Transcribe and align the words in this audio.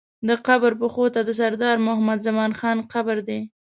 د 0.27 0.29
قبر 0.47 0.71
پښو 0.81 1.05
ته 1.13 1.21
د 1.27 1.29
سردار 1.39 1.77
محمد 1.87 2.19
زمان 2.27 2.51
خان 2.59 2.77
قبر 2.93 3.17
دی. 3.27 3.39